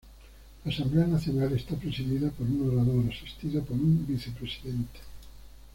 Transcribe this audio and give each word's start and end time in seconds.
La 0.65 0.71
Asamblea 0.71 1.05
Nacional 1.05 1.51
está 1.53 1.75
presidida 1.75 2.31
por 2.31 2.47
un 2.47 2.71
orador, 2.71 3.03
asistido 3.13 3.61
por 3.63 3.73
un 3.75 4.03
Vicepresidente. 4.07 4.99